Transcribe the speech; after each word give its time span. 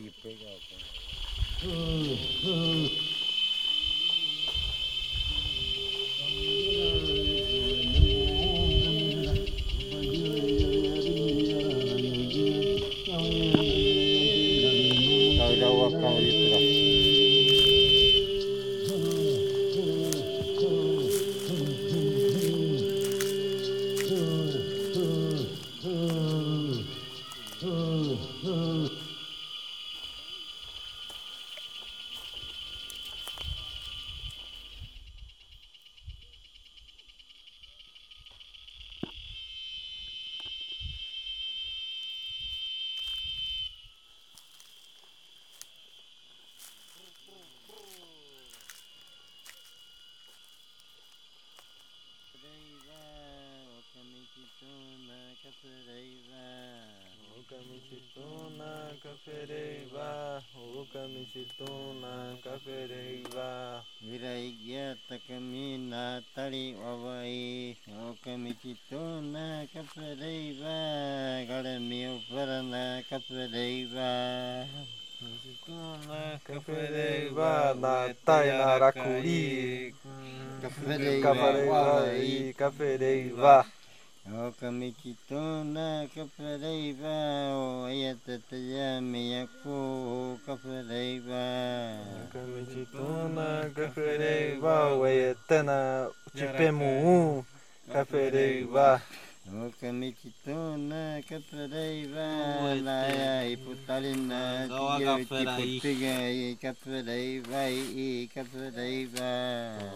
be 0.00 0.08
a 0.08 0.12
big 0.22 0.38
open. 1.62 3.19
Galami 71.48 72.06
uparana 72.06 73.02
kapadaiva 73.10 74.08
Chituna 75.20 76.38
kafereiva, 76.46 77.74
na 77.74 78.14
taina 78.24 78.78
rakuri, 78.78 79.92
kafereiva 80.62 82.06
e 82.14 82.54
kafereiva, 82.56 83.66
Okamikituna 84.30 86.06
kapadaiva 86.14 87.16
Oyatatayami 87.84 89.32
yaku 89.32 90.38
kapadaiva 90.46 91.42
okamichituna 92.24 93.70
kafereiva, 93.74 94.74
oetena 94.94 96.08
tipemu 96.36 97.44
kafereiva, 97.88 99.00
Okamikituna 99.50 101.22
kapadaiva 101.28 102.26
Naya 102.84 103.48
iputalina 103.50 104.68
Tiga 105.82 106.54
kapadaiva 106.60 107.68
i 107.70 108.28
kapadaiva 108.32 109.30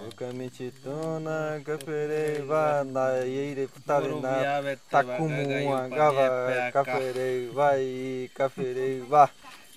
okamichituna 0.08 1.60
kafereiva, 1.64 2.84
na 2.84 3.08
yeire 3.22 3.66
putalina 3.66 4.77
takumu 4.90 5.74
agava 5.77 6.70
kafereiva 6.72 7.78
e 7.78 8.28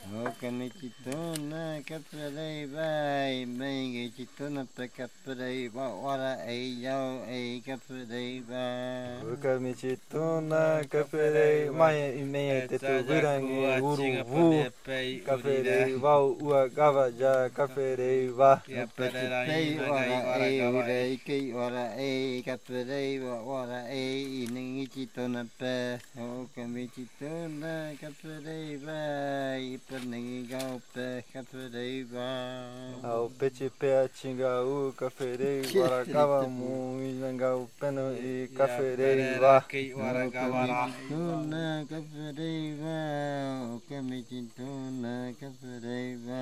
kafereiva. 0.08 0.30
Okamikituna 0.30 1.82
kapadaiva 1.86 3.32
Imengi 3.32 4.10
kituna 4.16 4.66
pa 4.76 4.88
kapadaiva 4.88 5.90
Ora 6.04 6.46
ei 6.48 6.84
yau 6.84 7.24
ei 7.30 7.62
kapadaiva 7.62 9.22
Okamichituna 9.34 10.86
kaferei 10.90 11.70
mai 11.70 12.20
imeia 12.20 12.68
te 12.68 12.78
tu 12.78 13.04
virangi 13.08 13.82
uruvu 13.82 14.66
kaferei 15.26 15.96
vau 16.00 16.38
ua 16.42 16.68
gava 16.70 17.10
ja 17.20 17.50
kaferei 17.50 18.30
va. 18.30 18.62
Kapatei 18.68 19.80
ora 19.80 20.46
ei 20.46 20.62
ora 20.62 21.06
ikei 21.06 21.54
ora 21.54 21.96
ei 21.96 22.44
kapadaiva 22.44 23.42
Ora 23.48 23.88
ei 23.90 24.44
iningi 24.44 24.88
kituna 24.88 25.46
pa. 25.58 26.00
Okamikituna 26.18 27.94
kapadaiva 28.00 29.58
Ipanengi 29.58 29.97
gau 29.98 30.82
pa 30.94 31.22
kapadaiva 31.34 32.28
au 33.04 33.30
peche 33.30 33.70
pea 33.70 34.08
chinga 34.08 34.64
u 34.64 34.94
kaferei 34.94 35.62
vara 35.74 36.04
gava 36.06 36.48
mu 36.48 37.02
inanga 37.02 37.56
u 37.56 37.68
peno 37.80 38.12
i 38.14 38.48
kaferei 38.58 39.40
va 39.40 39.64
Tuna 41.08 41.86
kapadaiva 41.90 42.98
Okamikituna 43.76 45.34
kapadaiva 45.40 46.42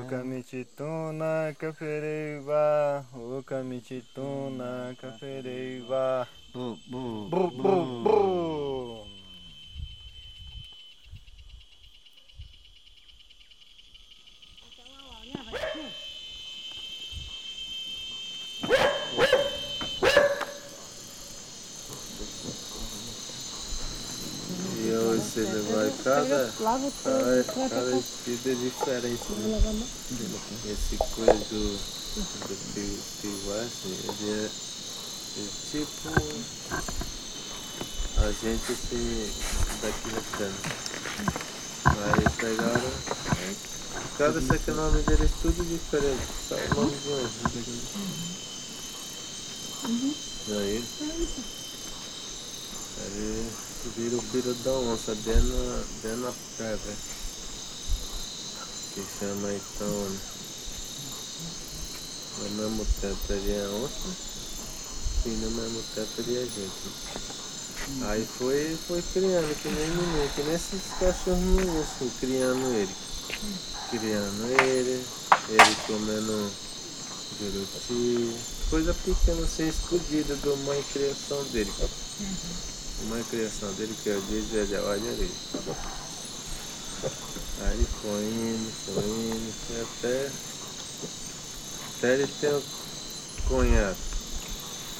Okamichituna 0.00 1.54
kaferei 1.58 2.38
va 2.46 3.04
Okamichituna 3.14 4.94
kaferei 5.00 5.80
va 5.88 6.26
Bu 6.54 6.76
bu 6.86 7.28
Bru 7.30 7.50
bru 7.50 8.02
bru 8.04 9.04
E 24.86 24.96
hoje 24.96 25.23
cada, 26.04 26.52
Lava 26.60 26.92
cada, 27.02 27.44
cada 27.44 27.90
é 28.50 28.54
diferente, 28.54 29.32
né? 29.32 29.60
Esse 30.66 30.96
coisa 31.14 31.34
do, 31.50 31.78
do 32.48 32.54
pi- 32.74 33.02
piuache, 33.20 33.88
ele 33.88 34.30
é, 34.30 34.46
é 34.46 35.44
tipo 35.70 36.08
a 38.16 38.30
gente 38.30 38.72
assim, 38.72 39.32
daqui 39.82 40.08
na. 40.14 40.48
Aí 41.86 42.26
pegaram, 42.38 42.92
cada 44.16 44.40
nome 44.72 45.02
deles 45.02 45.30
tudo 45.42 45.64
diferente, 45.64 46.26
só 46.48 46.54
o 46.54 46.58
nome 46.76 46.96
de 46.96 47.08
um. 47.08 47.24
Aí, 50.46 50.84
ele 53.06 53.50
vira 53.90 54.16
o 54.16 54.22
piro 54.22 54.54
da 54.54 54.70
onça 54.70 55.14
dentro, 55.14 55.84
dentro 56.02 56.20
na 56.20 56.32
pedra. 56.56 56.96
Que 58.94 59.04
chama 59.18 59.52
então? 59.52 60.08
Ao 62.42 62.50
mesmo 62.50 62.86
tempo 63.00 63.32
ele 63.32 63.52
é 63.52 63.68
onça 63.68 64.08
e 65.26 65.28
no 65.28 65.50
mesmo 65.50 65.82
tempo 65.94 66.10
ele 66.18 66.38
é 66.38 66.44
gente. 66.44 67.14
Aí 68.06 68.26
foi, 68.38 68.78
foi 68.86 69.02
criando, 69.12 69.54
que 69.60 69.68
nem 69.68 69.88
menino, 69.88 70.30
que 70.34 70.42
nem 70.42 70.54
esses 70.54 70.82
cachorrinhos 70.98 71.76
assim, 71.80 72.10
criando 72.20 72.66
ele. 72.74 72.94
Criando 73.90 74.62
ele, 74.62 75.04
ele 75.48 75.76
comendo 75.86 76.50
juruti, 77.38 78.36
coisa 78.70 78.94
pequena 78.94 79.44
assim, 79.44 79.68
escondida 79.68 80.36
da 80.36 80.56
mãe 80.64 80.82
criação 80.92 81.42
dele. 81.44 81.72
A 81.80 82.73
mãe 83.04 83.22
criação 83.24 83.72
dele 83.74 83.96
que 84.02 84.08
eu 84.08 84.20
disse, 84.22 84.54
ele 84.54 84.76
olha 84.76 85.10
ali. 85.10 85.30
Aí 87.60 87.74
ele 87.74 87.86
foi 88.02 88.24
indo, 88.24 88.72
foi 88.84 89.04
indo, 89.04 89.52
foi 89.66 89.80
até, 89.82 90.30
até 91.96 92.14
ele 92.14 92.26
ter 92.40 92.54
um 92.54 92.62
cunhado, 93.48 93.96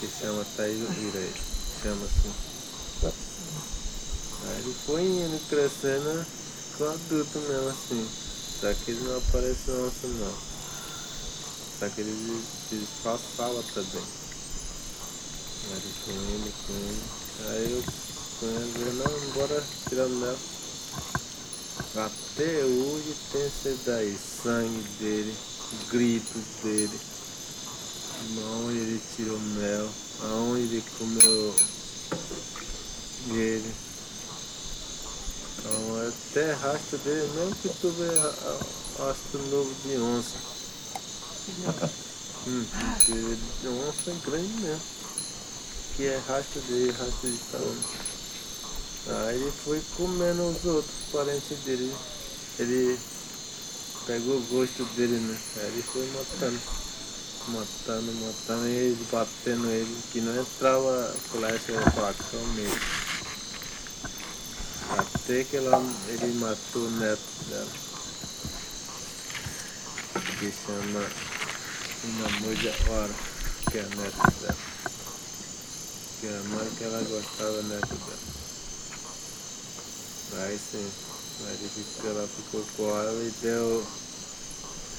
que 0.01 0.09
chama 0.21 0.47
Taíra, 0.57 1.29
chama 1.83 2.05
assim. 2.05 2.33
Aí 4.47 4.59
ele 4.59 4.75
foi 4.87 5.03
indo, 5.03 5.49
crescendo 5.49 6.27
com 6.77 6.85
adulto 6.85 7.39
mesmo 7.39 7.69
assim. 7.69 8.09
Só 8.61 8.73
que 8.73 8.91
ele 8.91 9.01
não 9.01 9.19
apareceu 9.19 9.87
onça 9.87 10.07
não. 10.07 10.35
Só 11.79 11.89
que 11.89 12.01
ele 12.01 12.45
disfarçava 12.71 13.63
também. 13.75 14.05
Aí 15.65 15.73
ele 15.73 15.95
foi 16.05 16.15
indo, 16.15 16.53
foi 16.67 16.77
indo. 16.77 17.24
Aí 17.41 17.73
eu 17.73 17.83
conheci, 18.39 18.97
não, 18.97 19.33
bora 19.33 19.65
tirar 19.89 20.07
o 20.07 20.11
mel. 20.11 20.37
Até 21.97 22.65
hoje 22.65 23.17
tem 23.33 23.47
esse 23.47 23.79
daí, 23.85 24.17
sangue 24.43 24.89
dele, 25.01 25.35
gritos 25.91 26.43
dele. 26.63 27.01
Aonde 28.39 28.79
ele 28.79 29.03
tirou 29.17 29.39
mel, 29.39 29.91
aonde 30.23 30.63
ele 30.63 30.85
comeu 30.99 31.55
ele. 33.31 33.75
Então 35.59 36.03
é 36.03 36.09
até 36.09 36.53
rastro 36.53 36.99
dele, 36.99 37.31
mesmo 37.35 37.55
que 37.57 37.69
tu 37.81 37.91
vê 37.91 38.09
rastro 39.03 39.43
novo 39.51 39.75
de 39.85 39.97
onça. 39.99 40.37
hum, 42.47 42.65
porque 42.71 43.69
onça 43.69 44.11
é 44.11 44.31
grande 44.31 44.53
mesmo. 44.61 44.94
Que 45.97 46.07
é 46.07 46.21
rastro 46.27 46.61
dele, 46.63 46.91
rastro 46.91 47.31
de 47.31 47.39
tamanho. 47.53 47.85
Aí 49.07 49.37
ele 49.37 49.53
foi 49.53 49.81
comendo 49.97 50.49
os 50.49 50.65
outros 50.65 50.95
parentes 51.13 51.59
dele. 51.65 51.95
Ele 52.59 52.99
pegou 54.05 54.39
o 54.39 54.47
gosto 54.47 54.85
dele, 54.97 55.19
né? 55.19 55.39
Aí 55.57 55.67
ele 55.67 55.83
foi 55.83 56.11
matando. 56.11 56.61
Matando, 57.47 58.13
matando 58.13 58.67
ele, 58.67 59.07
batendo 59.13 59.71
ele, 59.71 60.03
que 60.11 60.21
não 60.21 60.41
entrava 60.41 61.15
flecha 61.31 61.73
ou 61.73 61.91
facão 61.93 62.47
mesmo. 62.55 62.81
Até 64.99 65.45
que 65.45 65.57
ela, 65.59 65.81
ele 66.09 66.39
matou 66.39 66.83
o 66.83 66.91
neto 66.91 67.21
dela. 67.49 67.71
Que 70.39 70.53
chama 70.53 71.07
uma 72.05 72.29
moja 72.41 72.75
hora, 72.91 73.15
que 73.71 73.79
é 73.79 73.81
a 73.83 73.85
neta 73.85 74.31
dela. 74.41 74.74
Que 76.25 76.31
a 76.31 76.43
mãe 76.57 76.71
que 76.79 76.85
ela 76.85 77.03
gostava 77.03 77.63
neto 77.65 77.95
dela. 77.97 78.19
Aí 80.43 80.59
sim, 80.59 80.91
aí 81.45 81.53
ele 81.53 81.69
ficou, 81.69 82.11
ela 82.11 82.27
ficou 82.27 82.65
com 82.79 82.99
ela 82.99 83.23
e 83.23 83.31
deu 83.43 83.87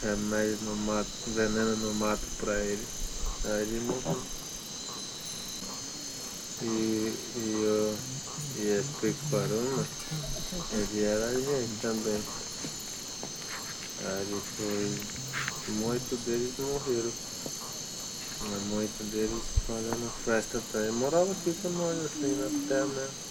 remédio 0.04 0.60
no 0.66 0.76
mato, 0.76 1.10
veneno 1.30 1.78
no 1.78 1.96
mato 1.96 2.22
pra 2.38 2.54
ele. 2.60 2.88
Aí 3.44 3.62
ele 3.64 3.80
morreu. 3.86 4.22
E, 6.62 6.66
e, 7.38 7.64
eu, 7.64 7.98
e 8.58 8.68
esse 8.78 8.94
Pecoruma, 9.02 9.88
ele 10.74 11.04
era 11.06 11.34
gente 11.34 11.82
também. 11.82 12.24
Aí 14.06 14.42
foi, 14.58 15.74
muitos 15.74 16.20
deles 16.20 16.54
morreram. 16.60 17.35
Mas 18.50 18.64
muitos 18.64 19.08
deles 19.08 19.44
fazendo 19.66 20.12
festa 20.24 20.62
também. 20.72 20.92
Morava 20.92 21.32
aqui 21.32 21.54
com 21.62 21.70
nós, 21.70 22.06
assim, 22.06 22.36
na 22.36 22.68
terra 22.68 22.86
mesmo. 22.86 23.26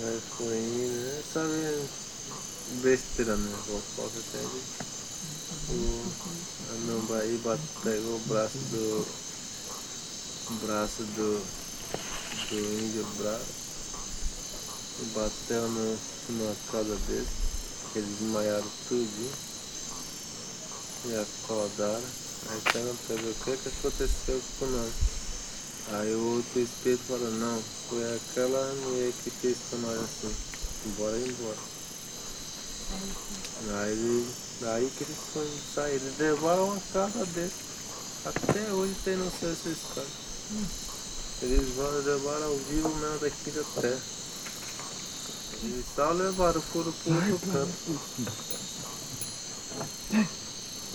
Mas 0.00 0.22
foi 0.36 0.58
indo, 0.58 1.00
né? 1.06 1.22
sabe, 1.32 1.88
besteira, 2.82 3.36
né? 3.36 3.56
Fofoca 3.66 4.20
sempre. 4.32 4.60
O 5.68 6.12
Anambaí 6.74 7.40
pegou 7.82 8.16
o 8.16 8.20
braço 8.26 8.58
do. 8.58 9.06
O 10.50 10.54
braço 10.66 11.02
do. 11.02 11.42
do 12.50 12.82
índio 12.82 13.06
bravo 13.18 13.64
e 15.00 15.04
bateu 15.06 15.68
no, 15.68 15.98
numa 16.28 16.54
casa 16.70 16.96
dele. 17.06 17.28
Eles 17.96 18.18
desmaiaram 18.18 18.70
tudo 18.88 19.32
e 21.06 21.14
acordaram. 21.14 22.24
Aí 22.50 22.60
perguntou 22.72 23.16
o 23.16 23.34
que, 23.34 23.56
que 23.56 23.68
aconteceu 23.68 24.40
com 24.58 24.66
nós. 24.66 24.92
Aí 25.92 26.14
o 26.14 26.36
outro 26.36 26.60
espírito 26.60 27.04
falou, 27.08 27.30
não, 27.30 27.62
foi 27.88 28.16
aquela 28.16 28.74
mulher 28.86 29.12
que 29.22 29.30
fez 29.30 29.56
com 29.70 29.76
nós 29.78 30.00
assim. 30.00 30.34
Bora 30.98 31.18
embora. 31.18 31.74
Aí, 33.82 34.26
aí 34.62 34.92
que 34.96 35.04
eles 35.04 35.16
foram 35.32 35.48
sair, 35.74 35.94
eles 35.94 36.18
levaram 36.18 36.68
uma 36.68 36.80
casa 36.92 37.26
desse. 37.26 37.64
Até 38.24 38.72
hoje 38.72 38.94
tem 39.04 39.16
no 39.16 39.30
céu 39.30 39.50
essa 39.50 39.68
história. 39.68 40.10
Eles 41.42 41.74
vão 41.74 41.90
levar 42.02 42.42
ao 42.42 42.56
vivo 42.56 42.94
mesmo 42.96 43.18
daqui 43.18 43.50
da 43.50 43.64
terra. 43.80 44.00
Eles 45.62 45.84
só 45.94 46.10
levaram, 46.12 46.60
foram 46.60 46.92
pro 46.92 47.14
outro 47.14 47.38
canto. 47.52 48.00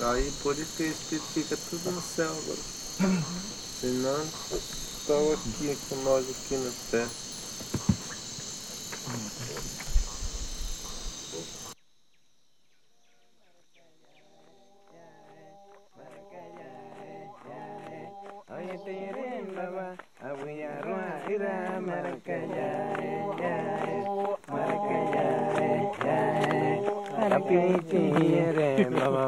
Aí 0.01 0.31
por 0.41 0.57
isso 0.57 0.71
que 0.77 0.83
o 0.83 0.91
espírito 0.91 1.27
fica 1.33 1.57
tudo 1.69 1.91
no 1.91 2.01
céu 2.01 2.31
agora. 2.31 3.23
Senão 3.81 4.25
estão 4.53 5.33
aqui 5.33 5.77
com 5.89 5.95
nós 6.03 6.25
aqui 6.29 6.55
na 6.55 6.71
terra. 6.89 7.28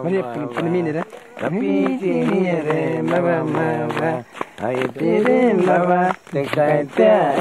Mali 0.04 0.24
panimini 0.54 0.92
Rapiti 1.38 2.14
nire 2.26 3.02
mava 3.02 3.44
mava 3.44 4.24
Aitire 4.64 5.54
lava 5.54 6.16
Tekaitea 6.32 7.38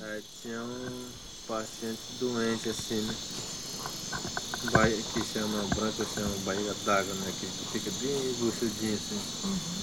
Aí 0.00 0.22
tinha 0.40 0.60
um 0.62 1.08
paciente 1.46 2.00
doente 2.18 2.68
assim, 2.70 3.00
né? 3.02 3.14
que 5.12 5.24
chama 5.24 5.62
branco, 5.74 6.04
chama 6.14 6.34
barriga 6.44 6.74
d'água, 6.84 7.14
né? 7.14 7.32
Que 7.38 7.46
fica 7.46 7.90
bem 8.00 8.32
buchudinho 8.38 8.94
assim. 8.94 9.20
Uhum. 9.44 9.76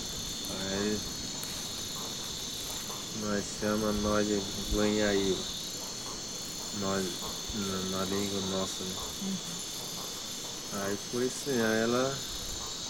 Aí 0.72 1.00
nós 3.24 3.46
chama 3.60 3.92
nós 4.02 4.28
de 4.28 4.42
banhaíba. 4.76 5.44
Nós, 6.82 7.06
na, 7.56 7.98
na, 7.98 8.06
língua 8.06 8.42
nossa, 8.52 8.84
né? 8.84 8.96
Uhum. 9.22 10.84
Aí 10.84 10.98
foi 11.12 11.28
assim, 11.28 11.52
aí 11.52 11.84
ela, 11.84 12.18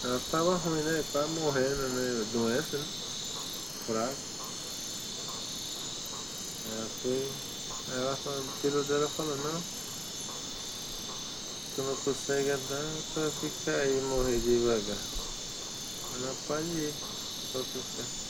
ela 0.04 0.20
tava 0.30 0.56
ruim, 0.56 0.82
né? 0.82 1.04
Tava 1.12 1.28
morrendo, 1.28 1.88
né? 1.88 2.26
Doença, 2.32 2.78
né? 2.78 2.84
Fraca. 3.86 4.14
Ela 6.72 6.88
foi, 7.02 7.30
aí 7.92 8.00
ela 8.00 8.16
falou, 8.16 8.40
o 8.40 8.60
filho 8.60 8.84
dela 8.84 9.08
falou, 9.08 9.36
não, 9.36 9.62
tu 11.76 11.82
não 11.82 11.96
consegue 11.96 12.50
andar, 12.50 12.84
vai 13.14 13.30
ficar 13.30 13.76
aí 13.76 14.00
morrer 14.00 14.40
devagar. 14.40 14.98
Ela 16.14 16.34
pode 16.46 16.66
ir, 16.66 16.94
pode 17.52 17.66
ficar. 17.66 18.23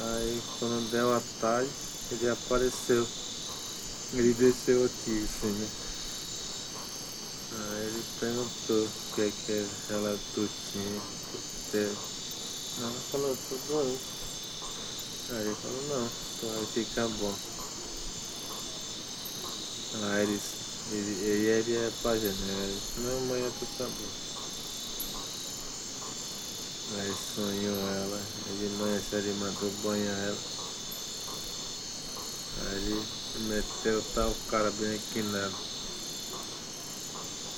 Aí 0.00 0.40
quando 0.58 0.90
deu 0.92 1.12
a 1.12 1.20
tarde, 1.40 1.70
ele 2.12 2.30
apareceu. 2.30 3.06
Ele 4.12 4.32
desceu 4.34 4.84
aqui, 4.84 5.24
assim, 5.24 5.50
né? 5.50 5.68
Aí 7.52 7.86
ele 7.86 8.04
perguntou 8.20 8.84
o 8.84 9.14
que 9.14 9.22
é 9.22 9.32
que 9.44 9.66
ela 9.90 10.18
tu 10.34 10.48
tinha. 10.70 11.02
Ela 12.78 12.92
falou, 13.10 13.36
tô 13.48 13.56
doente. 13.66 14.00
Aí 15.30 15.46
ele 15.46 15.54
falou, 15.56 15.82
não, 15.88 16.08
tu 16.38 16.46
vai 16.46 16.66
ficar 16.66 17.08
bom. 17.08 17.34
Aí 20.00 20.22
ele, 20.22 20.40
ele, 20.92 21.24
ele, 21.24 21.46
ele 21.46 21.76
é 21.76 21.90
pajé, 22.02 22.28
né? 22.28 22.64
Ele 22.64 22.80
disse, 22.80 23.00
não, 23.00 23.18
amanhã 23.18 23.50
tu 23.58 23.66
tá 23.76 23.84
bom. 23.84 24.27
Aí 26.96 27.14
sonhou 27.34 27.76
ela, 27.76 28.20
de 28.58 28.68
manhã 28.78 29.02
ele 29.12 29.32
mandou 29.34 29.70
banhar 29.82 30.18
ela. 30.20 30.38
Aí 32.70 33.02
meteu 33.48 34.02
tal 34.14 34.34
cara 34.50 34.70
bem 34.70 34.94
aqui 34.94 35.22
nela. 35.22 35.52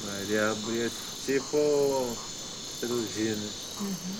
Aí 0.08 0.22
ele 0.22 0.38
abriu 0.38 0.90
tipo 1.24 2.16
cirurgia, 2.80 3.36
né? 3.36 3.50
Uhum. 3.80 4.16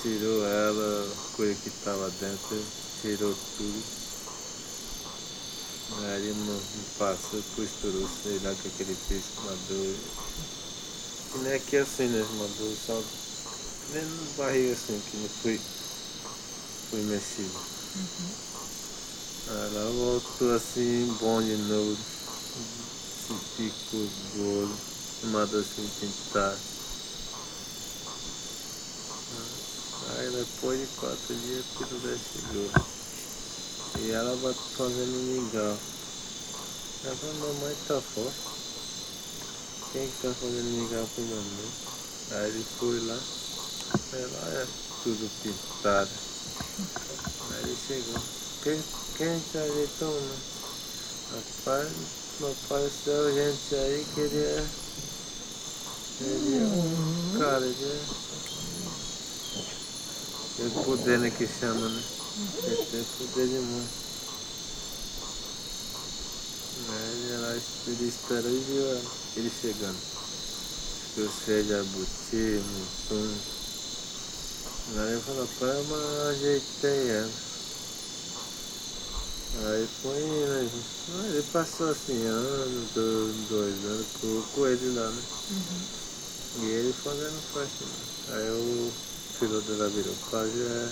Tirou 0.00 0.46
ela, 0.46 1.16
coisa 1.36 1.54
que 1.60 1.68
estava 1.68 2.10
dentro, 2.12 2.64
tirou 3.02 3.36
tudo. 3.58 3.82
Aí 5.98 6.28
ele 6.28 6.62
passou, 6.98 7.42
costurou, 7.54 8.08
sei 8.22 8.38
lá 8.38 8.52
o 8.52 8.56
que, 8.56 8.70
que 8.70 8.82
ele 8.82 8.96
fez, 9.06 9.22
mandou. 9.44 9.94
E 11.34 11.38
não 11.38 11.50
é 11.50 11.58
que 11.58 11.76
assim, 11.76 12.06
né? 12.06 12.26
Mandou 12.38 12.74
só 12.86 13.02
do 13.92 14.36
barriga 14.36 14.72
assim, 14.72 15.00
que 15.10 15.16
não 15.16 15.28
foi, 15.28 15.60
foi 16.90 17.02
mexido. 17.02 17.50
Uhum. 17.96 18.46
Ela 19.48 19.90
voltou 19.92 20.54
assim, 20.54 21.16
bom 21.20 21.40
de 21.40 21.56
novo. 21.56 21.96
Se 21.96 23.34
ficou 23.56 24.08
gordo, 24.36 24.76
chamado 25.20 25.56
assim, 25.58 25.88
pintar. 26.00 26.56
Aí 30.18 30.30
depois 30.30 30.80
de 30.80 30.86
quatro 30.96 31.34
dias, 31.34 31.64
tudo 31.78 32.00
já 32.02 32.16
chegou. 32.18 32.70
E 34.00 34.10
ela 34.10 34.36
vai 34.36 34.54
fazendo 34.54 35.32
mingau. 35.32 35.78
Ela 37.04 37.16
falou, 37.16 37.54
mamãe 37.54 37.76
tá 37.86 38.00
forte. 38.00 38.36
Quem 39.92 40.08
que 40.08 40.22
tá 40.22 40.34
fazendo 40.34 40.64
mingau 40.64 41.08
com 41.14 41.22
mamãe? 41.22 41.72
Aí 42.32 42.50
ele 42.50 42.66
foi 42.78 43.00
lá. 43.06 43.45
Ela 44.12 44.62
é 44.62 44.66
tudo 45.02 45.30
pintado. 45.42 46.10
Aí 47.52 47.62
ele 47.64 47.76
chegou. 47.86 48.22
Quem, 48.62 48.82
quem 49.16 49.40
te 49.40 49.58
ajeitou, 49.58 50.20
né? 50.20 50.36
Rapaz, 51.32 51.88
apareceu 52.42 53.34
gente 53.34 53.74
aí 53.74 54.06
queria. 54.14 54.64
Queria 56.18 56.66
um 56.66 57.38
cara 57.38 57.66
de. 57.66 58.00
Tem 60.56 60.70
poder 60.84 61.18
né, 61.18 61.30
que 61.30 61.46
chama, 61.46 61.88
né? 61.88 62.02
Tem 62.90 63.04
poder 63.18 63.48
de. 63.48 63.56
Aí 66.88 67.32
ela 67.32 67.60
ele 67.86 68.08
esperou 68.08 68.50
e 68.50 68.60
viu 68.60 68.84
ele 69.36 69.50
chegando. 69.50 69.98
Trouxe 71.14 71.62
jabuti, 71.62 72.62
mutum. 72.62 73.55
Aí 74.94 75.12
ele 75.12 75.20
falou, 75.20 75.48
pai, 75.58 75.84
mas 75.88 76.36
ajeitei 76.36 77.10
ela. 77.10 77.30
Aí 79.58 79.88
foi 80.02 80.12
aí 80.12 80.70
ele 81.28 81.42
passou 81.52 81.90
assim, 81.90 82.24
ano, 82.26 82.88
dois, 82.94 83.36
dois 83.48 83.84
anos, 83.84 84.06
com, 84.20 84.42
com 84.54 84.66
ele 84.66 84.94
lá, 84.94 85.08
né? 85.08 85.22
E 86.60 86.64
ele 86.66 86.92
fazendo 86.92 87.40
festa. 87.52 87.84
né? 87.84 88.36
Aí 88.36 88.50
o 88.50 88.92
filho 89.38 89.60
dela 89.62 89.88
virou 89.88 90.14
pajé 90.30 90.88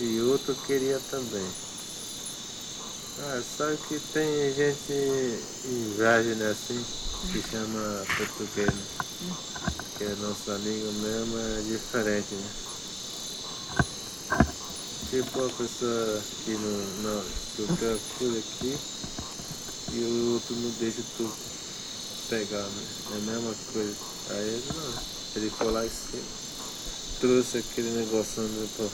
e 0.00 0.20
outro 0.20 0.54
queria 0.66 1.00
também. 1.10 1.48
Ah, 3.20 3.42
sabe 3.56 3.76
que 3.88 3.98
tem 4.12 4.54
gente 4.54 5.42
viagem 5.96 6.34
né, 6.34 6.50
assim, 6.50 6.84
que 7.32 7.42
chama 7.50 8.04
português, 8.16 8.72
né? 8.72 8.86
Que 9.96 10.04
é 10.04 10.14
nossa 10.20 10.52
língua 10.52 10.92
mesmo 10.92 11.38
é 11.38 11.62
diferente, 11.62 12.34
né? 12.34 12.67
Tipo 15.10 15.46
a 15.46 15.48
pessoa 15.48 16.22
que 16.44 16.50
não, 16.50 16.78
não 17.02 17.24
tu 17.56 17.66
quer 17.78 17.96
coisa 18.18 18.38
aqui 18.38 18.78
e 19.92 19.98
o 20.00 20.34
outro 20.34 20.54
não 20.56 20.70
deixa 20.72 21.02
tu 21.16 21.32
pegar, 22.28 22.62
né? 22.62 22.86
É 23.12 23.14
a 23.16 23.20
mesma 23.20 23.54
coisa. 23.72 23.96
Aí 24.30 24.48
ele 24.48 24.64
não. 24.74 25.02
Ele 25.36 25.50
foi 25.50 25.70
lá 25.72 25.86
e 25.86 25.88
se- 25.88 27.18
trouxe 27.20 27.58
aquele 27.58 27.90
negócio 27.90 28.42
né, 28.42 28.68
pra, 28.76 28.86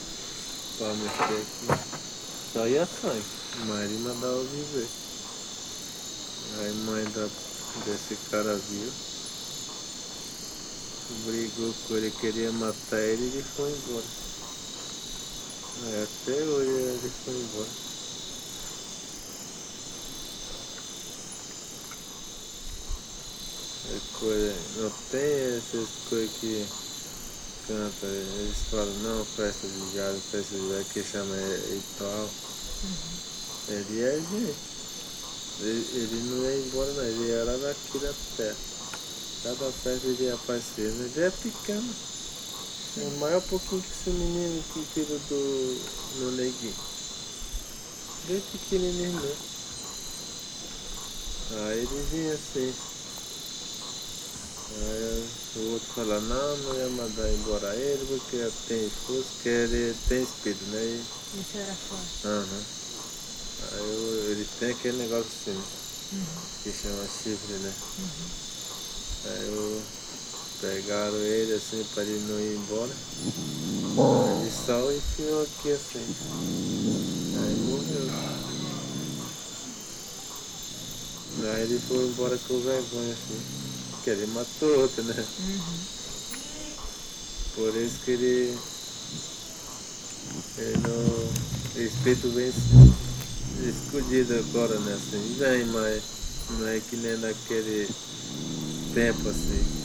pra 0.77 0.93
mexer 0.93 1.41
aqui. 1.41 1.83
Só 2.53 2.65
ia 2.67 2.85
sangue, 2.85 3.23
mas 3.67 3.91
ele 3.91 3.99
mandava 3.99 4.41
viver. 4.43 4.87
Aí 6.59 6.69
a 6.69 6.73
mãe 6.85 7.03
da, 7.11 7.27
desse 7.85 8.15
cara 8.31 8.55
viu. 8.55 8.91
Brigou 11.25 11.73
com 11.87 11.95
ele, 11.97 12.11
queria 12.11 12.51
matar 12.53 12.99
ele 13.01 13.23
e 13.23 13.37
ele 13.37 13.45
foi 13.55 13.69
embora. 13.71 14.24
Aí 15.83 16.03
até 16.03 16.31
hoje 16.31 16.69
ele 16.69 17.11
foi 17.23 17.33
embora. 17.33 17.85
É 23.87 23.99
coisa, 24.19 24.55
não 24.77 24.89
tem 25.11 25.57
essas 25.57 25.89
coisas 26.09 26.31
que 26.37 26.65
canta, 27.67 28.05
eles 28.05 28.57
falam, 28.71 28.93
não, 29.03 29.25
festa 29.25 29.67
de 29.67 29.95
gado, 29.95 30.19
festa 30.31 30.55
de 30.55 30.69
gado, 30.69 30.85
que 30.85 31.03
chama 31.03 31.35
e 31.35 31.81
tal. 31.99 32.29
Ele 33.67 34.01
é 34.01 34.15
gente. 34.15 34.55
Ele, 35.59 35.89
ele 35.93 36.21
não 36.29 36.43
ia 36.43 36.57
embora 36.57 36.91
não, 36.93 37.03
ele 37.03 37.31
era 37.31 37.57
daqui 37.57 37.99
da 37.99 38.13
terra. 38.37 38.57
Cada 39.43 39.71
festa 39.71 40.07
ele 40.07 40.23
ia 40.23 40.33
aparecer, 40.33 40.85
ele 40.85 41.21
é 41.21 41.29
pequeno. 41.29 42.14
É 42.97 43.03
maior 43.19 43.41
pouquinho 43.41 43.81
que 43.81 43.89
esse 43.91 44.09
menino 44.09 44.63
que 44.73 44.85
filho 44.93 45.19
do 45.27 45.81
no 46.19 46.31
neguinho. 46.31 46.73
Bem 48.27 48.41
pequenininho 48.51 49.13
mesmo. 49.21 49.45
Aí 51.67 51.79
ele 51.79 52.07
vinha 52.09 52.33
assim. 52.33 52.73
Aí 54.77 55.27
o 55.57 55.71
outro 55.73 55.87
fala, 55.93 56.19
não, 56.21 56.57
não 56.57 56.75
ia 56.75 56.89
mandar 56.89 57.29
embora 57.33 57.75
ele 57.75 58.05
porque 58.07 58.49
tem 58.67 58.89
força, 58.89 59.29
que 59.43 59.49
ele 59.49 59.95
tem 60.07 60.23
espírito, 60.23 60.63
né? 60.65 60.81
E, 60.81 61.39
Isso 61.39 61.57
era 61.57 61.75
forte. 61.75 62.25
aham. 62.25 62.63
Aí 63.73 64.31
ele 64.31 64.47
tem 64.59 64.71
aquele 64.71 64.97
negócio 64.97 65.25
assim, 65.27 65.63
que 66.63 66.71
chama 66.71 67.05
chifre, 67.07 67.53
né? 67.55 67.73
Aí 69.25 69.49
o- 69.49 69.81
pegaram 70.61 71.17
ele 71.17 71.53
assim 71.53 71.83
para 71.93 72.03
ele 72.03 72.19
não 72.27 72.39
ir 72.39 72.55
embora. 72.55 72.91
Ele 74.41 74.51
só 74.51 74.91
enfiou 74.91 75.43
aqui 75.43 75.71
assim. 75.71 76.15
Aí 77.37 77.55
morreu. 77.69 78.09
Aí 81.53 81.61
ele 81.63 81.79
foi 81.87 82.05
embora 82.05 82.37
com 82.47 82.59
vergonha 82.59 83.13
assim. 83.13 83.39
Que 84.03 84.09
ele 84.09 84.27
matou 84.27 84.79
outro, 84.81 85.03
né? 85.03 85.25
Por 87.55 87.75
isso 87.75 87.99
que 88.03 88.11
ele. 88.11 88.57
Ele 90.57 90.77
não. 90.77 91.83
Espírito 91.83 92.29
bem 92.29 92.53
escondido 93.69 94.33
agora, 94.35 94.79
né? 94.79 94.93
Assim, 94.93 95.35
vem, 95.37 95.65
mas 95.65 96.03
não 96.51 96.67
é 96.67 96.79
que 96.79 96.95
nem 96.95 97.17
naquele 97.17 97.89
tempo 98.93 99.29
assim. 99.29 99.84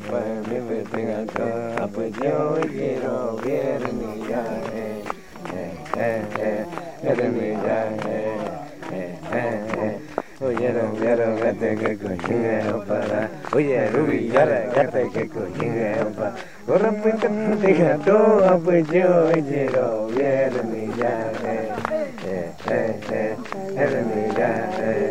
quiero 0.00 0.42
mi 0.46 0.60
vete 0.60 1.14
acá, 1.14 1.88
yo 2.16 2.56
quiero 2.70 3.40
ya, 4.28 4.44
eh, 4.72 5.04
eh, 5.52 5.74
eh, 5.94 6.66
eh, 7.02 7.16
eh, 8.90 9.18
eh, 9.32 9.60
eh. 9.82 10.00
Oye, 10.40 10.72
no 10.72 10.96
quiero 10.98 11.38
vete 11.40 11.76
que 11.78 11.98
cochine 11.98 12.62
para, 12.86 13.30
oye, 13.52 13.90
Rubi, 13.90 14.28
ya 14.30 14.46
la 14.46 14.60
gata 14.72 15.00
que 15.10 15.28
cochine 15.28 16.04
para. 16.16 16.36
Por 16.66 16.80
la 16.80 16.92
puerta 17.02 17.28
de 17.28 17.76
pues 18.64 18.86
yo 18.88 19.26
hoy 19.26 19.42
quiero 19.42 20.08
viernes 20.10 20.96
ya, 20.96 21.32
eh, 21.42 21.70
eh, 22.22 22.52
eh, 22.64 23.06
eh, 23.10 23.36
viernes 23.74 24.36
ya, 24.36 24.50
eh 24.78 25.07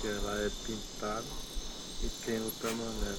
que 0.00 0.06
ela 0.06 0.38
é 0.38 0.50
pintada 0.64 1.24
e 2.02 2.08
tem 2.24 2.40
outra 2.40 2.70
maneira. 2.70 3.18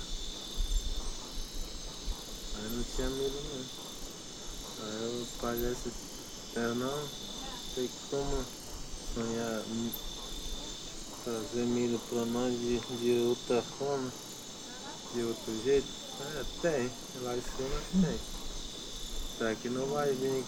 Aí 2.56 2.70
não 2.72 2.84
tinha 2.84 3.10
milho 3.10 3.44
não. 3.44 3.66
Aí 4.86 5.28
pai 5.42 5.58
disse, 5.58 5.92
eu 6.56 6.76
não 6.76 7.10
sei 7.76 7.90
como 8.10 8.46
sonhar 9.14 9.64
trazer 11.26 11.66
milho 11.66 12.00
para 12.08 12.26
nós 12.26 12.54
de, 12.54 12.80
de 12.80 13.28
outra 13.28 13.62
forma, 13.62 14.12
de 15.14 15.24
outro 15.24 15.64
jeito. 15.66 15.88
É, 16.22 16.46
tem, 16.62 16.92
lá 17.22 17.36
em 17.36 17.42
cima 17.42 18.08
tem. 18.08 18.20
Só 19.38 19.56
que 19.56 19.70
não 19.70 19.86
vai 19.88 20.14
vir 20.14 20.46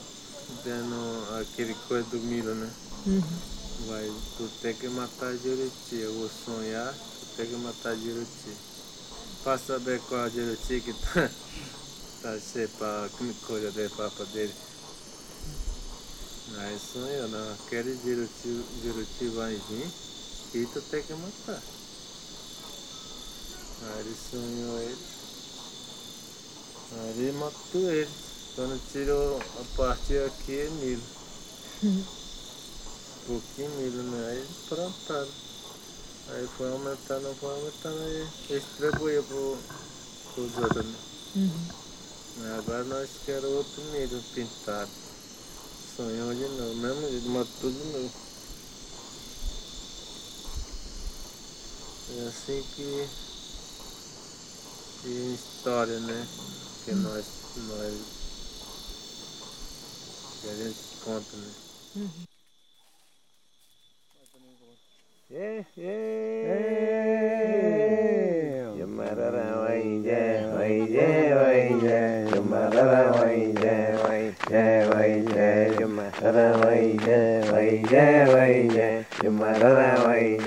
dando 0.63 1.39
aquele 1.41 1.73
coisa 1.87 2.07
do 2.09 2.17
milho, 2.17 2.53
né? 2.55 2.71
Vai, 3.87 4.07
tu 4.37 4.49
tem 4.61 4.75
que 4.75 4.87
matar 4.89 5.35
Juruti. 5.37 5.95
Eu 5.95 6.13
vou 6.13 6.29
sonhar, 6.29 6.93
tu 6.93 7.25
tem 7.37 7.47
que 7.47 7.55
matar 7.55 7.95
Juruti. 7.95 8.55
Pra 9.43 9.57
saber 9.57 9.99
qual 10.01 10.25
é 10.25 10.27
o 10.27 10.29
Juruti 10.29 10.81
que 10.81 10.93
tá, 10.93 11.29
tá 12.21 12.39
cheio 12.39 12.69
pra 12.77 13.09
que 13.17 13.33
coisa 13.45 13.71
dele, 13.71 13.89
papa 13.95 14.25
dele. 14.25 14.53
Aí 16.57 16.79
sonhou, 16.79 17.29
não, 17.29 17.53
aquele 17.53 17.97
Juruti, 18.03 18.63
Juruti 18.83 19.25
vai 19.35 19.55
vir 19.69 19.91
e 20.53 20.65
tu 20.67 20.81
tem 20.81 21.01
que 21.01 21.13
matar. 21.13 21.61
Aí 23.83 23.99
ele 24.01 24.15
sonhou 24.29 24.79
ele. 24.79 24.97
Aí 26.93 27.09
ele 27.17 27.31
matou 27.31 27.91
ele. 27.91 28.30
Quando 28.55 28.79
tirou 28.91 29.37
a 29.37 29.77
parte 29.77 30.17
aqui 30.17 30.59
é 30.59 30.69
milho. 30.69 31.03
pouquinho 33.25 33.69
milho, 33.77 34.03
né? 34.03 34.29
Aí 34.31 34.45
plantaram. 34.67 35.29
Aí 36.27 36.47
foi 36.57 36.69
aumentando, 36.69 37.35
foi 37.39 37.49
aumentando, 37.49 37.99
aí 37.99 38.27
distribuiu 38.47 39.23
pro, 39.23 39.57
pros 40.33 40.57
outros, 40.57 40.85
né? 40.85 40.95
Aí 42.43 42.57
Agora 42.57 42.83
nós 42.83 43.09
queremos 43.25 43.51
outro 43.51 43.83
milho 43.91 44.23
pintado. 44.33 44.91
Sonhou 45.95 46.33
de 46.33 46.47
novo, 46.47 46.75
mesmo 46.75 47.09
jeito, 47.09 47.29
matou 47.29 47.71
de 47.71 47.83
novo. 47.85 48.11
É 52.17 52.27
assim 52.27 52.63
que, 52.75 53.07
que 55.01 55.35
história, 55.35 55.99
né? 55.99 56.27
Que 56.83 56.91
nós, 56.93 57.25
nós 57.55 58.20
Eles 60.43 60.75
contam, 61.03 61.39
né? 61.39 61.53
Uhum. 61.95 62.25
Yeah, 65.29 65.63
yeah. 65.77 66.91
Yamarara 68.79 69.47
wai 69.63 70.01
jai 70.03 70.43
wai 70.51 70.77
jai 70.91 71.31
wai 71.39 71.69
jai 71.79 72.27
Yamarara 72.33 73.01
wai 73.15 73.53
jai 73.53 73.95
wai 74.03 74.23
jai 74.49 74.87
wai 74.91 75.13
jai 75.23 75.71
Yamarara 75.79 76.47
wai 76.63 76.97
jai 77.05 77.51
wai 77.51 77.71
jai 77.91 78.27
wai 78.33 78.67
jai 78.75 79.05
Yamarara 79.23 80.03
wai 80.05 80.37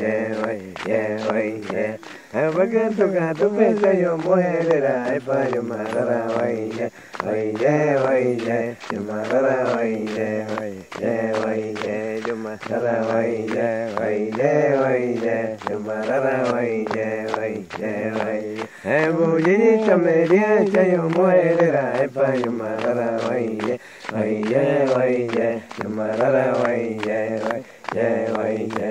Abagatuka 2.34 3.30
tupesa 3.38 3.94
yo 3.94 4.18
muherera 4.18 5.06
epa 5.14 5.46
yo 5.54 5.62
madara 5.62 6.26
waije 6.34 6.90
waije 7.22 7.74
waije 8.04 8.58
yo 8.90 9.00
madara 9.06 9.56
waije 9.70 10.28
waije 10.58 11.14
waije 11.42 11.94
yo 12.26 12.34
madara 12.34 12.94
waije 13.06 13.66
waije 13.98 14.50
waije 14.82 15.36
yo 15.70 15.78
madara 15.86 16.34
waije 16.50 17.06
waije 17.38 17.92
waije 18.18 18.66
Ebujiji 18.82 19.86
chameria 19.86 20.66
chayo 20.72 21.06
muherera 21.14 21.84
epa 22.02 22.34
yo 22.42 22.50
madara 22.50 23.08
waije 23.30 23.78
waije 24.12 24.64
waije 24.90 25.48
yo 25.82 25.88
madara 25.88 26.44
waije 26.62 27.38
waije 27.46 28.10
waije 28.34 28.90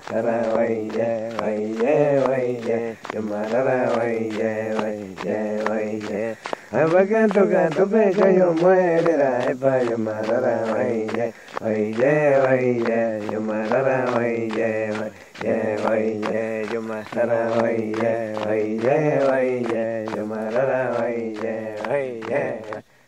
Yamarara 0.00 0.54
way, 0.56 0.90
yeah, 0.94 1.38
way, 1.38 1.76
yeah, 1.76 2.26
way, 2.26 2.62
yeah. 2.64 2.94
Yamarara 3.12 3.96
way, 3.96 4.32
yeah, 4.32 4.80
way, 4.80 5.18
yeah, 5.22 5.68
way, 5.68 6.00
yeah. 6.08 6.34
Abaka 6.72 7.28
toka 7.32 7.70
tope 7.76 8.14
kayo 8.16 8.54
muerera 8.54 9.44
epa 9.50 9.84
yamarara 9.84 10.72
way, 10.72 11.10
yeah, 11.14 11.32
way, 11.60 11.92
yeah, 11.92 12.42
way, 12.44 12.80
yeah. 12.80 13.20
Yamarara 13.36 14.16
way, 14.16 14.52
yeah, 14.56 14.98
way, 14.98 15.12
yeah, 15.38 15.84
way, 15.84 16.20
yeah. 16.24 16.72
Yamarara 16.72 17.60
way, 17.62 17.94
yeah, 18.00 18.46
way, 18.48 18.80
yeah, 18.80 19.28
way, 19.28 19.66
yeah. 19.68 20.16
Yamarara 20.16 20.98
way. 20.98 21.12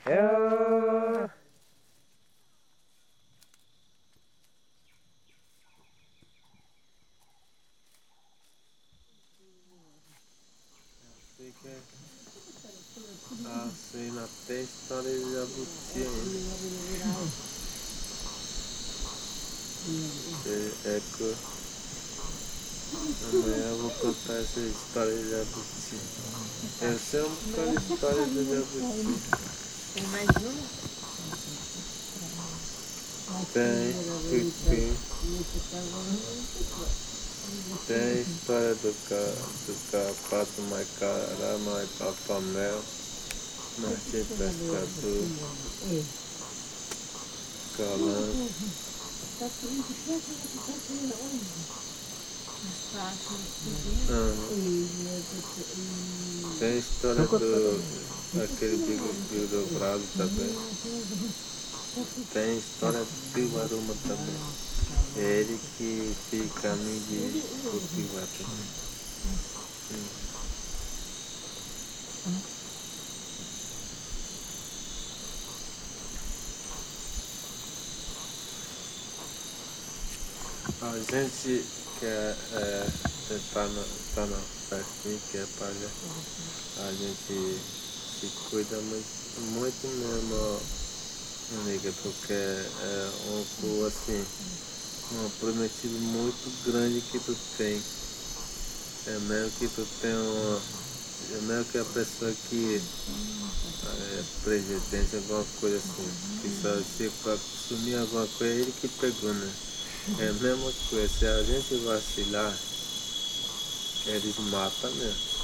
Yo. 0.06 0.63
Assim, 13.46 14.12
até 14.18 14.60
história 14.60 15.10
de 15.10 15.32
jabuti. 15.32 16.04
É, 20.84 21.00
que 21.16 21.36
amanhã 23.32 23.68
eu 23.68 23.78
vou 23.78 23.90
contar 23.92 24.34
essa 24.34 24.60
história 24.60 25.16
de 25.16 25.30
jabuti. 25.30 25.96
Essa 26.82 27.16
é 27.16 27.24
um 27.24 27.30
bocado 27.30 27.80
de 27.80 27.92
história 27.94 28.26
de 28.26 28.44
jabuti. 28.44 29.20
Tem 29.94 30.04
mais 30.08 30.28
um? 30.28 30.54
Tem, 33.54 33.94
tem, 34.68 34.96
tem. 37.86 37.96
A 37.96 38.20
história 38.20 38.74
do, 38.74 38.94
ca, 39.08 39.16
do 39.66 39.74
carrapato 39.90 40.62
Maicarama 40.70 41.82
e 41.82 41.86
Papamel, 41.98 42.82
Martim 43.78 44.24
Pescador, 44.24 45.24
Calanco. 47.76 48.50
Ah, 54.10 54.32
tem 56.58 56.68
a 56.68 56.76
história 56.76 57.26
do 57.26 58.04
aquele 58.42 58.76
bigo 58.76 59.78
bravo 59.78 60.02
também. 60.16 60.54
Tem 62.32 62.50
a 62.50 62.54
história 62.54 62.98
do 63.00 63.32
Pivaruma 63.32 63.94
também. 64.06 64.63
Ele 65.16 65.60
que 65.76 66.16
fica 66.28 66.72
a 66.72 66.76
mim 66.76 66.98
de 67.08 67.40
cultivar 67.70 68.26
também. 68.26 68.66
Hum. 69.26 69.74
A 80.80 80.98
gente 80.98 81.64
quer 82.00 82.36
é, 82.52 82.86
tentar 83.28 83.68
na, 83.68 83.84
tá 84.14 84.26
na 84.26 84.38
festinha 84.68 85.18
que 85.30 85.38
é 85.38 85.46
pra 85.56 85.66
a 85.66 86.92
gente 86.92 87.60
se 88.20 88.26
cuida 88.50 88.76
muito, 88.80 89.06
muito 89.52 89.86
mesmo, 89.86 90.60
amiga, 91.60 91.92
porque 92.02 92.32
é 92.32 93.10
um 93.28 93.44
cu 93.60 93.86
assim, 93.86 94.24
um 95.20 95.30
prometido 95.40 95.98
muito 95.98 96.64
grande 96.66 97.00
que 97.00 97.18
tu 97.18 97.36
tem. 97.56 97.82
É 99.06 99.18
mesmo 99.20 99.50
que 99.58 99.68
tu 99.68 99.86
tem 100.00 100.14
uma. 100.14 100.62
É 101.32 101.40
mesmo 101.42 101.64
que 101.66 101.78
a 101.78 101.84
pessoa 101.84 102.32
que 102.48 102.82
é 104.46 105.16
alguma 105.16 105.44
coisa 105.60 105.76
assim, 105.76 106.08
que 106.42 106.48
só 106.62 106.76
se 106.76 107.10
pra 107.22 107.36
consumir 107.36 107.96
alguma 107.96 108.26
coisa 108.26 108.54
é 108.54 108.56
ele 108.58 108.74
que 108.80 108.88
pegou, 108.88 109.32
né? 109.32 109.52
É 110.18 110.28
a 110.28 110.32
mesma 110.34 110.72
coisa, 110.90 111.08
se 111.08 111.26
a 111.26 111.42
gente 111.42 111.76
vacilar, 111.84 112.58
eles 114.06 114.38
matam 114.50 114.90
mesmo. 114.94 115.34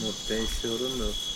Não 0.00 0.12
tem 0.26 0.46
choro 0.60 0.88
não. 0.96 1.27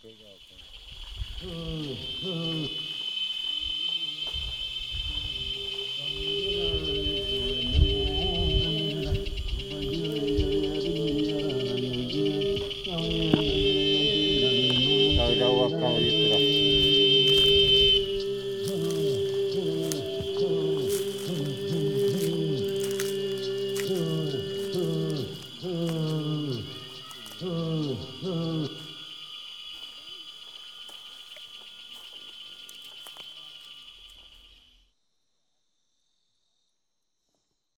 big 0.00 0.16
old. 1.42 2.70